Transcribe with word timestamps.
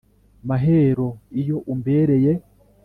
Mahero 0.47 1.07
iyo 1.41 1.57
umbereye 1.71 2.31